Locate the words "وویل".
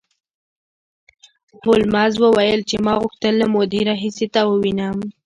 2.19-2.59